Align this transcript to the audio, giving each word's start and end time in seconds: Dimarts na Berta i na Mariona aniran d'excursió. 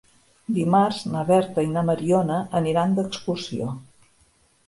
Dimarts 0.53 1.01
na 1.15 1.25
Berta 1.27 1.65
i 1.65 1.69
na 1.75 1.83
Mariona 1.89 2.37
aniran 2.61 2.97
d'excursió. 3.01 3.71